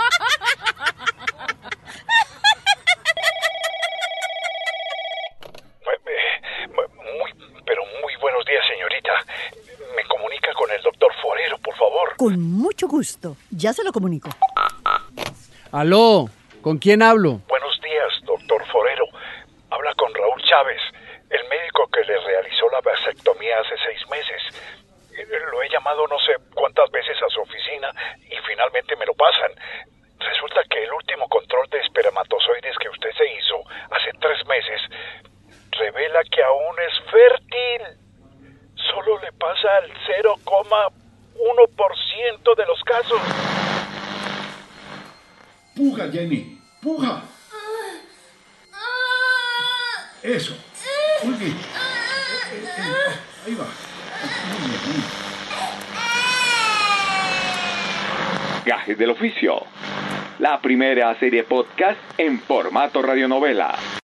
Con 12.26 12.42
mucho 12.42 12.88
gusto. 12.88 13.36
Ya 13.54 13.72
se 13.72 13.84
lo 13.84 13.92
comunico. 13.92 14.28
Aló, 15.70 16.26
¿con 16.60 16.78
quién 16.78 17.00
hablo? 17.00 17.38
Buenos 17.46 17.80
días, 17.80 18.10
doctor 18.26 18.66
Forero. 18.66 19.06
Habla 19.70 19.94
con 19.94 20.12
Raúl 20.12 20.42
Chávez, 20.42 20.82
el 21.30 21.38
médico 21.46 21.86
que 21.86 22.02
le 22.02 22.18
realizó 22.18 22.66
la 22.74 22.80
vasectomía 22.82 23.54
hace 23.62 23.78
seis 23.86 24.02
meses. 24.10 24.42
Eh, 25.14 25.22
Lo 25.52 25.62
he 25.62 25.70
llamado 25.70 26.02
no 26.08 26.18
sé 26.26 26.34
cuántas 26.52 26.90
veces 26.90 27.14
a 27.22 27.30
su 27.30 27.42
oficina 27.42 27.94
y 28.26 28.34
finalmente 28.42 28.96
me 28.96 29.06
lo 29.06 29.14
pasan. 29.14 29.54
Resulta 30.18 30.66
que 30.68 30.82
el 30.82 30.92
último 30.98 31.28
control 31.28 31.70
de 31.70 31.78
espermatozoides 31.78 32.74
que 32.82 32.88
usted 32.88 33.10
se 33.14 33.26
hizo 33.38 33.62
hace 33.94 34.10
tres 34.18 34.44
meses 34.50 34.80
revela 35.78 36.24
que 36.26 36.42
aún 36.42 36.74
es 36.90 36.94
fértil. 37.06 38.02
Solo 38.90 39.14
le 39.22 39.30
pasa 39.38 39.68
al 39.78 39.94
0,1% 40.10 40.96
de 42.56 42.66
los 42.66 42.82
casos. 42.84 43.20
Puja, 45.74 46.05
Jenny, 46.16 46.58
puja. 46.80 47.22
Eso. 50.22 50.56
Muy 51.24 51.34
Ahí 53.44 53.54
va. 53.54 53.66
Gajes 58.64 58.96
del 58.96 59.10
oficio. 59.10 59.60
La 60.38 60.58
primera 60.62 61.14
serie 61.20 61.44
podcast 61.44 62.00
en 62.16 62.40
formato 62.40 63.02
radionovela. 63.02 63.76